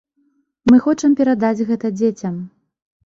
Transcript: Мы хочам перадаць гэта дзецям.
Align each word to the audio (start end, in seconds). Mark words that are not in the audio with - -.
Мы 0.71 0.79
хочам 0.85 1.11
перадаць 1.19 1.65
гэта 1.73 1.95
дзецям. 1.99 2.45